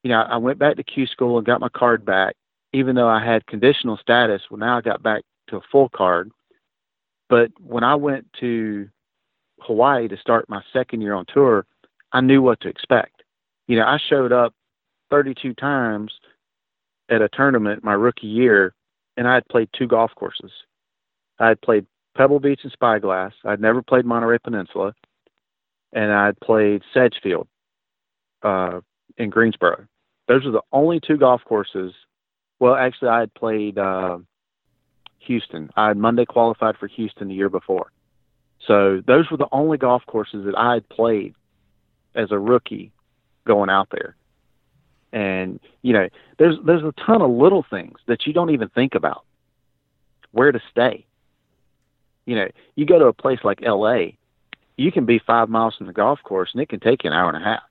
[0.02, 2.34] you know, I went back to Q school and got my card back,
[2.72, 4.42] even though I had conditional status.
[4.50, 6.30] Well, now I got back to a full card.
[7.28, 8.88] But when I went to
[9.60, 11.66] Hawaii to start my second year on tour,
[12.12, 13.22] I knew what to expect.
[13.68, 14.54] You know, I showed up
[15.10, 16.12] 32 times
[17.08, 18.74] at a tournament my rookie year,
[19.16, 20.50] and I had played two golf courses.
[21.38, 23.32] I had played Pebble Beach and Spyglass.
[23.44, 24.94] I'd never played Monterey Peninsula,
[25.92, 27.48] and I'd played Sedgefield
[28.42, 28.80] uh,
[29.16, 29.86] in Greensboro.
[30.28, 31.92] Those are the only two golf courses.
[32.58, 34.18] Well, actually, I had played uh,
[35.20, 35.70] Houston.
[35.76, 37.90] I had Monday qualified for Houston the year before.
[38.66, 41.34] So those were the only golf courses that I had played
[42.14, 42.92] as a rookie
[43.44, 44.16] going out there.
[45.12, 48.94] And you know, there's there's a ton of little things that you don't even think
[48.94, 49.24] about.
[50.30, 51.04] Where to stay.
[52.24, 54.16] You know, you go to a place like L.A.,
[54.82, 57.16] you can be five miles from the golf course, and it can take you an
[57.16, 57.62] hour and a half.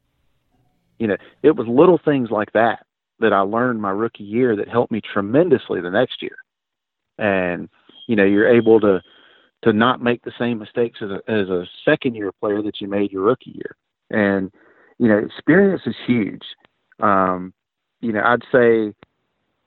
[0.98, 2.86] You know, it was little things like that
[3.20, 6.38] that I learned my rookie year that helped me tremendously the next year.
[7.18, 7.70] And
[8.08, 9.02] you know, you're able to
[9.64, 12.88] to not make the same mistakes as a, as a second year player that you
[12.88, 13.76] made your rookie year.
[14.10, 14.52] And
[14.98, 16.44] you know, experience is huge.
[17.00, 17.54] Um,
[18.00, 18.94] you know, I'd say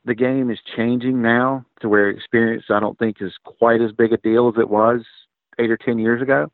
[0.04, 4.12] the game is changing now to where experience I don't think is quite as big
[4.12, 5.02] a deal as it was
[5.58, 6.48] eight or ten years ago.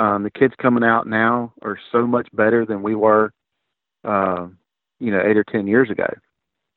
[0.00, 3.34] Um, the kids coming out now are so much better than we were,
[4.02, 4.46] uh,
[4.98, 6.08] you know, eight or ten years ago.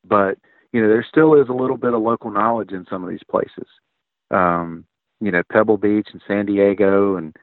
[0.06, 0.36] But
[0.72, 3.24] you know, there still is a little bit of local knowledge in some of these
[3.30, 3.66] places.
[4.30, 4.84] Um,
[5.22, 7.34] you know, Pebble Beach and San Diego and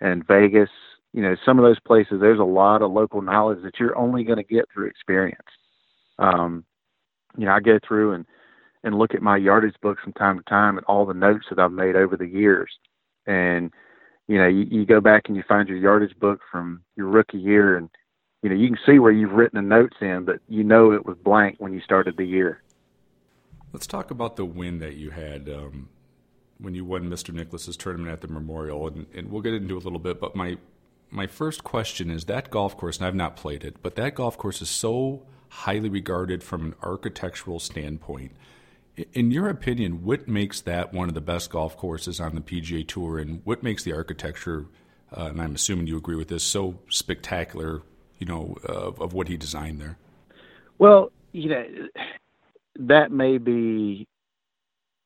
[0.00, 0.70] and Vegas.
[1.12, 4.22] You know, some of those places there's a lot of local knowledge that you're only
[4.22, 5.40] going to get through experience.
[6.20, 6.64] Um,
[7.36, 8.24] you know, I go through and
[8.84, 11.58] and look at my yardage book from time to time and all the notes that
[11.58, 12.70] I've made over the years.
[13.26, 13.72] And
[14.28, 17.38] you know, you, you go back and you find your yardage book from your rookie
[17.38, 17.88] year, and
[18.42, 21.04] you know you can see where you've written the notes in, but you know it
[21.04, 22.62] was blank when you started the year.
[23.72, 25.88] Let's talk about the win that you had um,
[26.58, 27.34] when you won Mr.
[27.34, 30.20] Nicklaus's tournament at the Memorial, and, and we'll get into a little bit.
[30.20, 30.56] But my
[31.10, 34.38] my first question is that golf course, and I've not played it, but that golf
[34.38, 38.32] course is so highly regarded from an architectural standpoint.
[38.96, 42.86] In your opinion, what makes that one of the best golf courses on the PGA
[42.86, 44.66] Tour, and what makes the architecture,
[45.16, 47.82] uh, and I'm assuming you agree with this, so spectacular,
[48.18, 49.98] you know, of, of what he designed there?
[50.78, 51.66] Well, you know,
[52.76, 54.06] that may be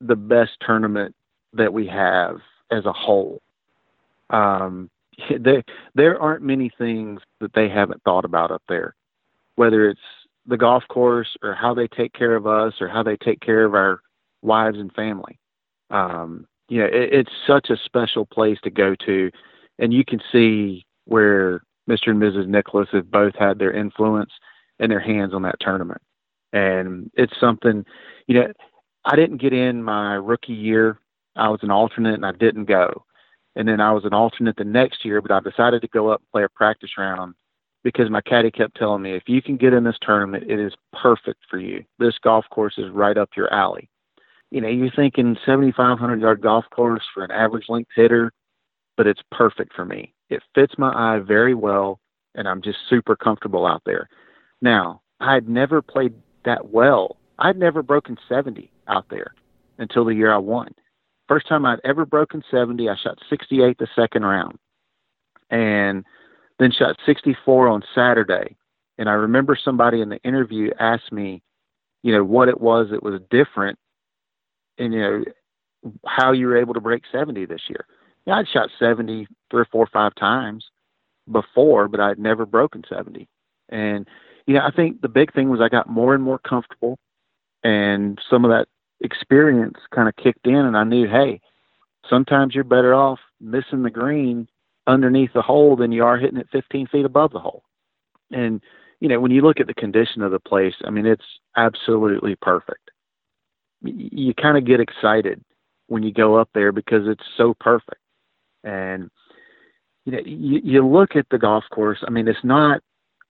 [0.00, 1.14] the best tournament
[1.54, 3.40] that we have as a whole.
[4.28, 4.90] Um,
[5.40, 5.62] there,
[5.94, 8.94] there aren't many things that they haven't thought about up there,
[9.54, 10.00] whether it's
[10.48, 13.64] the golf course or how they take care of us or how they take care
[13.64, 14.00] of our
[14.42, 15.38] wives and family.
[15.90, 19.30] Um, you know, it, it's such a special place to go to,
[19.78, 22.08] and you can see where Mr.
[22.08, 22.48] and Mrs.
[22.48, 24.32] Nicklaus have both had their influence
[24.78, 26.00] and their hands on that tournament.
[26.52, 27.84] And it's something,
[28.26, 28.52] you know,
[29.04, 30.98] I didn't get in my rookie year.
[31.36, 33.04] I was an alternate and I didn't go.
[33.54, 36.20] And then I was an alternate the next year, but I decided to go up
[36.20, 37.34] and play a practice round
[37.84, 40.72] because my caddy kept telling me, if you can get in this tournament, it is
[40.92, 41.84] perfect for you.
[41.98, 43.88] This golf course is right up your alley.
[44.50, 48.32] You know, you're thinking 7,500 yard golf course for an average length hitter,
[48.96, 50.14] but it's perfect for me.
[50.30, 52.00] It fits my eye very well,
[52.34, 54.08] and I'm just super comfortable out there.
[54.60, 56.14] Now, I had never played
[56.44, 57.16] that well.
[57.38, 59.34] I'd never broken 70 out there
[59.78, 60.74] until the year I won.
[61.28, 64.58] First time I'd ever broken 70, I shot 68 the second round.
[65.50, 66.04] And
[66.58, 68.56] then shot 64 on Saturday.
[68.98, 71.42] And I remember somebody in the interview asked me,
[72.02, 73.78] you know, what it was that was different
[74.76, 75.24] and, you know,
[76.06, 77.86] how you were able to break 70 this year.
[78.26, 80.66] I'd shot 70 three or four or five times
[81.30, 83.26] before, but I'd never broken 70.
[83.68, 84.06] And,
[84.46, 86.98] you know, I think the big thing was I got more and more comfortable
[87.62, 88.68] and some of that
[89.00, 91.40] experience kind of kicked in and I knew, hey,
[92.08, 94.48] sometimes you're better off missing the green
[94.88, 97.62] underneath the hole than you are hitting it 15 feet above the hole.
[98.32, 98.60] And,
[99.00, 101.24] you know, when you look at the condition of the place, I mean, it's
[101.56, 102.90] absolutely perfect.
[103.82, 105.44] You kind of get excited
[105.86, 108.00] when you go up there because it's so perfect.
[108.64, 109.10] And,
[110.04, 112.80] you know, you, you look at the golf course, I mean, it's not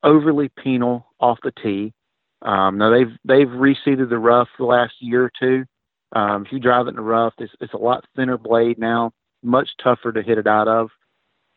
[0.02, 1.92] overly penal off the tee.
[2.42, 5.64] Um, now they've they've reseeded the rough the last year or two.
[6.14, 9.12] Um, if you drive it in the rough, it's, it's a lot thinner blade now,
[9.42, 10.88] much tougher to hit it out of.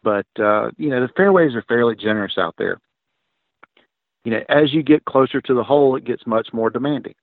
[0.03, 2.79] But uh, you know, the fairways are fairly generous out there.
[4.23, 7.15] You know, as you get closer to the hole, it gets much more demanding.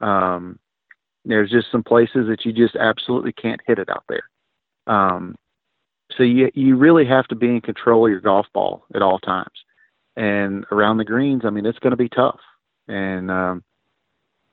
[0.00, 0.58] Um,
[1.24, 4.22] there's just some places that you just absolutely can't hit it out there.
[4.86, 5.36] Um,
[6.16, 9.18] so you you really have to be in control of your golf ball at all
[9.18, 9.64] times.
[10.16, 12.40] And around the greens, I mean, it's going to be tough.
[12.88, 13.62] And um,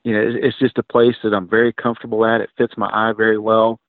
[0.04, 2.40] you know, it's, it's just a place that I'm very comfortable at.
[2.40, 3.80] It fits my eye very well,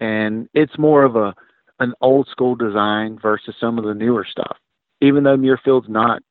[0.00, 1.34] and it's more of a
[1.80, 4.56] an old school design versus some of the newer stuff.
[5.00, 6.22] Even though Muirfield's not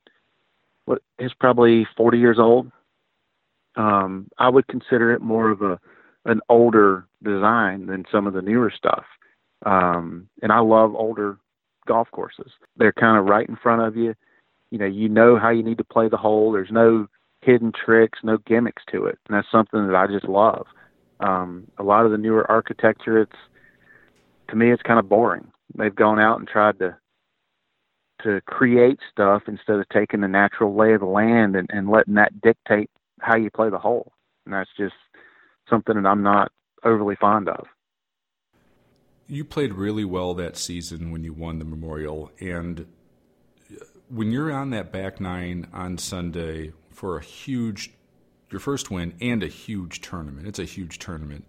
[0.85, 2.71] what is probably 40 years old,
[3.75, 5.79] um, I would consider it more of a
[6.25, 9.05] an older design than some of the newer stuff.
[9.65, 11.37] Um, and I love older
[11.87, 12.51] golf courses.
[12.75, 14.13] They're kind of right in front of you.
[14.69, 16.51] You know, you know how you need to play the hole.
[16.51, 17.07] There's no
[17.41, 20.67] hidden tricks, no gimmicks to it, and that's something that I just love.
[21.21, 23.31] Um, a lot of the newer architecture, it's
[24.49, 25.51] to me it's kind of boring.
[25.77, 26.97] They've gone out and tried to
[28.23, 32.15] to create stuff instead of taking the natural lay of the land and, and letting
[32.15, 32.89] that dictate
[33.21, 34.11] how you play the hole.
[34.45, 34.95] And that's just
[35.69, 36.51] something that I'm not
[36.83, 37.67] overly fond of.
[39.27, 42.85] you played really well that season when you won the Memorial, and
[43.71, 47.91] uh, when you're on that back nine on Sunday for a huge,
[48.49, 51.45] your first win and a huge tournament, it's a huge tournament.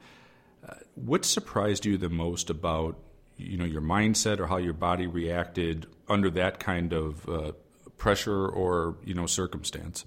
[0.94, 2.96] What surprised you the most about
[3.36, 7.52] you know your mindset or how your body reacted under that kind of uh,
[7.96, 10.04] pressure or you know circumstance?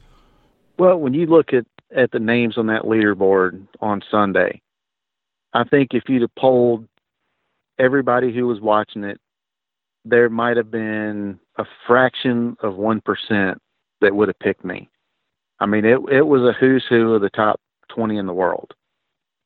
[0.78, 4.62] Well, when you look at at the names on that leaderboard on Sunday,
[5.54, 6.88] I think if you'd have polled
[7.80, 9.20] everybody who was watching it,
[10.06, 13.62] there might have been a fraction of one percent
[14.02, 14.89] that would have picked me.
[15.60, 18.74] I mean, it it was a who's who of the top twenty in the world.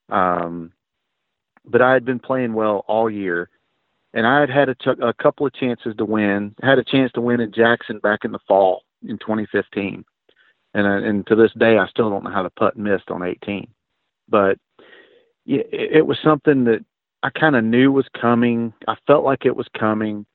[0.10, 0.72] Um,
[1.68, 3.50] but I had been playing well all year,
[4.14, 6.56] and I had had a, t- a couple of chances to win.
[6.62, 10.06] Had a chance to win in Jackson back in the fall in 2015,
[10.74, 13.24] and uh, and to this day I still don't know how the putt missed on
[13.24, 13.68] 18.
[14.28, 14.58] But
[15.46, 16.84] it, it was something that
[17.24, 18.74] I kind of knew was coming.
[18.88, 20.26] I felt like it was coming.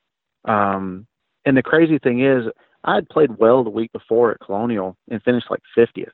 [0.45, 1.07] Um,
[1.45, 2.45] and the crazy thing is,
[2.85, 6.11] I had played well the week before at Colonial and finished like 50th.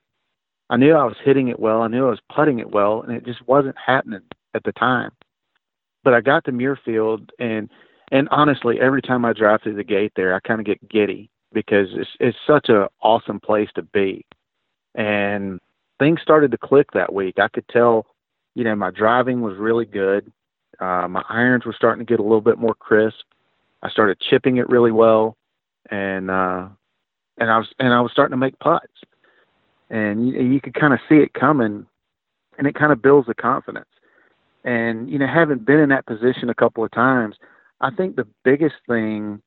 [0.69, 1.83] I knew I was hitting it well.
[1.83, 4.23] I knew I was putting it well, and it just wasn't happening
[4.57, 5.13] at the time.
[6.03, 7.71] But I got to Muirfield, and
[8.13, 11.31] and honestly, every time I drive through the gate there, I kind of get giddy
[11.53, 14.25] because it's it's such a awesome place to be.
[14.95, 15.61] And
[15.99, 17.39] things started to click that week.
[17.39, 18.07] I could tell,
[18.55, 20.33] you know, my driving was really good.
[20.81, 23.25] Uh, my irons were starting to get a little bit more crisp.
[23.83, 25.37] I started chipping it really well,
[25.91, 26.69] and uh,
[27.39, 28.87] and I was and I was starting to make putts,
[29.91, 31.87] and you, you could kind of see it coming,
[32.59, 33.89] and it kind of builds the confidence.
[34.67, 37.37] And you know, having been in that position a couple of times,
[37.81, 39.41] I think the biggest thing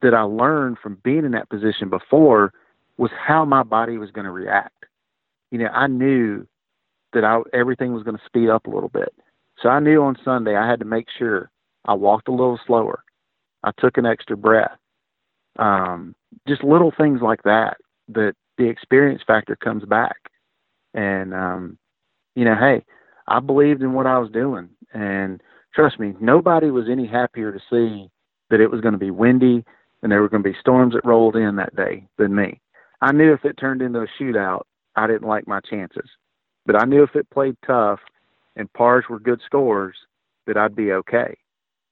[0.00, 2.52] that I learned from being in that position before
[2.96, 4.86] was how my body was going to react.
[5.50, 6.46] You know, I knew
[7.12, 9.12] that I, everything was going to speed up a little bit.
[9.62, 11.50] So I knew on Sunday I had to make sure
[11.84, 13.04] I walked a little slower.
[13.64, 14.76] I took an extra breath.
[15.58, 16.14] Um,
[16.48, 17.76] just little things like that,
[18.08, 20.16] that the experience factor comes back.
[20.94, 21.78] And, um,
[22.34, 22.84] you know, hey,
[23.28, 24.68] I believed in what I was doing.
[24.92, 25.42] And
[25.74, 28.10] trust me, nobody was any happier to see
[28.50, 29.64] that it was going to be windy
[30.02, 32.60] and there were going to be storms that rolled in that day than me.
[33.00, 34.62] I knew if it turned into a shootout,
[34.94, 36.08] I didn't like my chances.
[36.64, 38.00] But I knew if it played tough
[38.56, 39.96] and pars were good scores,
[40.46, 41.36] that I'd be okay.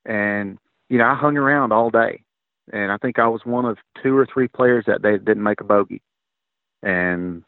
[0.06, 0.58] And,
[0.88, 2.22] you know, I hung around all day.
[2.72, 5.42] And I think I was one of two or three players that day that didn't
[5.42, 6.02] make a bogey.
[6.82, 7.42] And,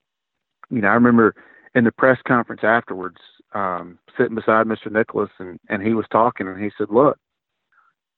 [0.71, 1.35] you know, I remember
[1.75, 3.17] in the press conference afterwards,
[3.57, 4.93] um, sitting beside Mr.
[4.93, 7.19] Nicklaus, and, and he was talking and he said, Look,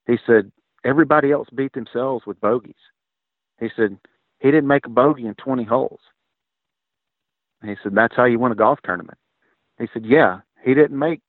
[0.07, 0.51] he said,
[0.85, 2.75] everybody else beat themselves with bogeys.
[3.61, 3.99] He said,
[4.41, 6.01] he didn't make a bogey in 20 holes.
[7.65, 9.19] he said, that's how you win a golf tournament.
[9.79, 11.21] He said, yeah, he didn't make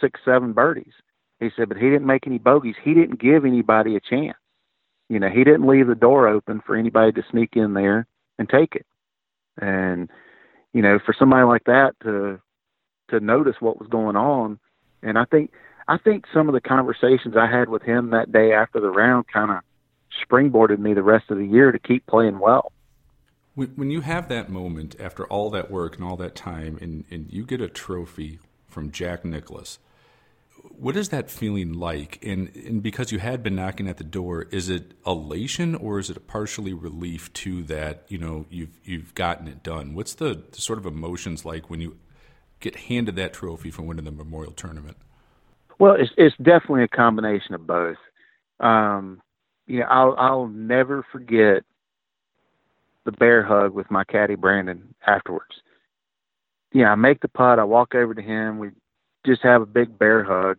[0.00, 0.92] six, seven birdies.
[1.40, 2.76] He said, but he didn't make any bogeys.
[2.82, 4.36] He didn't give anybody a chance.
[5.08, 8.06] You know, he didn't leave the door open for anybody to sneak in there
[8.38, 8.86] and take it.
[9.60, 10.10] And,
[10.72, 12.40] you know, for somebody like that to
[13.08, 14.58] to notice what was going on,
[15.02, 15.50] and I think
[15.86, 19.26] I think some of the conversations I had with him that day after the round
[19.32, 19.58] kind of
[20.26, 22.72] springboarded me the rest of the year to keep playing well.
[23.54, 27.32] When you have that moment after all that work and all that time, and, and
[27.32, 29.78] you get a trophy from Jack Nicklaus,
[30.70, 32.18] what is that feeling like?
[32.24, 36.10] And, and because you had been knocking at the door, is it elation or is
[36.10, 38.04] it a partially relief to that?
[38.08, 39.94] You know, you've you've gotten it done.
[39.94, 41.96] What's the, the sort of emotions like when you
[42.64, 44.96] get handed that trophy for winning the Memorial Tournament?
[45.78, 47.98] Well, it's it's definitely a combination of both.
[48.58, 49.20] Um,
[49.66, 51.62] you know, I'll I'll never forget
[53.04, 55.54] the bear hug with my caddy Brandon afterwards.
[56.72, 57.58] Yeah, I make the putt.
[57.58, 58.58] I walk over to him.
[58.58, 58.70] We
[59.26, 60.58] just have a big bear hug,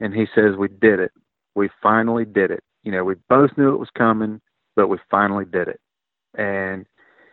[0.00, 1.12] and he says, "We did it.
[1.54, 4.40] We finally did it." You know, we both knew it was coming,
[4.76, 5.80] but we finally did it.
[6.34, 6.86] And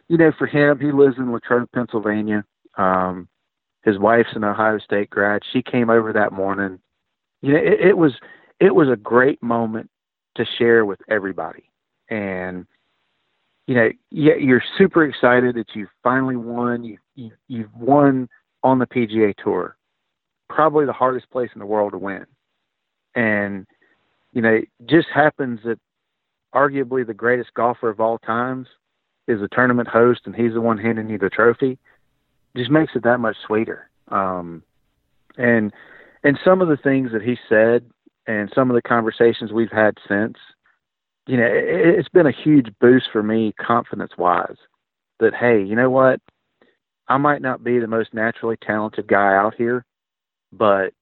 [0.10, 2.44] you know, for him, he lives in Latrobe, Pennsylvania.
[2.78, 3.30] Um,
[3.84, 5.42] his wife's an Ohio State grad.
[5.52, 6.80] She came over that morning.
[7.42, 8.14] You know, it, it was
[8.60, 9.90] it was a great moment
[10.36, 11.70] to share with everybody.
[12.10, 12.66] And
[13.68, 16.84] you know, you're super excited that you finally won.
[16.84, 18.30] You, you you've won
[18.64, 19.78] on the PGA Tour,
[20.50, 22.26] probably the hardest place in the world to win.
[23.16, 23.66] And
[24.34, 25.80] you know, it just happens that
[26.54, 28.68] arguably the greatest golfer of all times
[29.28, 31.78] is a tournament host, and he's the one handing you the trophy.
[32.56, 33.90] Just makes it that much sweeter.
[34.10, 34.64] Um,
[35.38, 35.72] and
[36.24, 37.86] and some of the things that he said
[38.28, 40.38] and some of the conversations we've had since,
[41.28, 44.58] you know, it, it's been a huge boost for me confidence wise
[45.20, 46.20] that, hey, you know what?
[47.08, 49.86] I might not be the most naturally talented guy out here,
[50.52, 50.94] but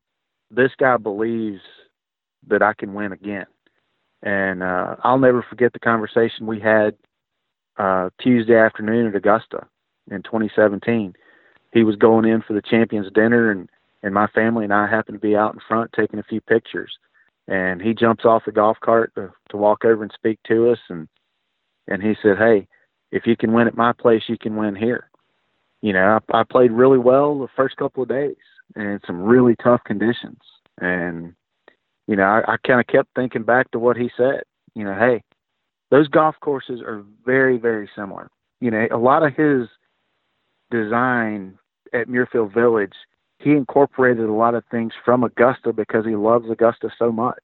[0.49, 1.61] this guy believes
[2.47, 3.45] that I can win again.
[4.21, 6.95] And uh, I'll never forget the conversation we had
[7.77, 9.67] uh, Tuesday afternoon at Augusta
[10.09, 11.13] in 2017.
[11.71, 13.69] He was going in for the champions dinner, and
[14.01, 16.97] and my family and I happened to be out in front taking a few pictures.
[17.47, 20.79] And he jumps off the golf cart to, to walk over and speak to us,
[20.89, 21.07] and
[21.87, 22.67] and he said, "Hey,
[23.11, 25.09] if you can win at my place, you can win here."
[25.81, 28.35] You know, I, I played really well the first couple of days,
[28.75, 30.41] and some really tough conditions,
[30.79, 31.33] and
[32.07, 34.41] you know, I, I kind of kept thinking back to what he said.
[34.75, 35.23] You know, hey,
[35.91, 38.29] those golf courses are very, very similar.
[38.61, 39.67] You know, a lot of his
[40.71, 41.57] design
[41.93, 42.93] at Muirfield Village,
[43.39, 47.43] he incorporated a lot of things from Augusta because he loves Augusta so much.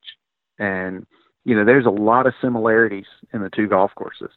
[0.59, 1.05] And
[1.45, 4.31] you know, there's a lot of similarities in the two golf courses.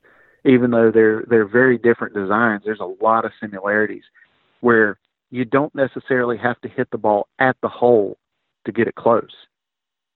[0.44, 4.04] Even though they're they're very different designs, there's a lot of similarities
[4.60, 4.98] where
[5.30, 8.16] you don't necessarily have to hit the ball at the hole
[8.64, 9.32] to get it close.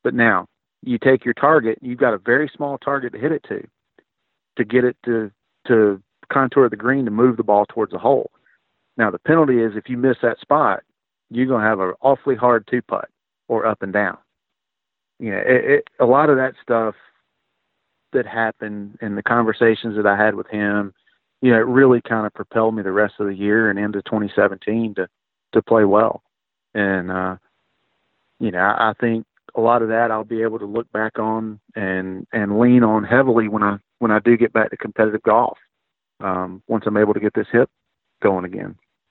[0.05, 0.47] But now
[0.83, 3.67] you take your target, you've got a very small target to hit it to,
[4.57, 5.31] to get it to
[5.69, 6.03] to
[6.33, 8.31] contour the green to move the ball towards the hole.
[8.97, 10.83] Now the penalty is if you miss that spot,
[11.31, 13.09] you're going to have an awfully hard two putt
[13.49, 14.19] or up and down.
[15.19, 16.95] You know, it, it, a lot of that stuff
[18.13, 20.93] that happened and the conversations that I had with him,
[21.41, 24.03] you know, it really kind of propelled me the rest of the year and into
[24.03, 25.09] 2017 to
[25.53, 26.23] to play well.
[26.75, 27.37] And uh,
[28.41, 29.25] you know, I, I think
[29.55, 33.05] a lot of that I'll be able to look back on and and lean on
[33.05, 35.59] heavily when I when I do get back to competitive golf.
[36.21, 37.69] Um, once I'm able to get this hip
[38.23, 38.77] going again.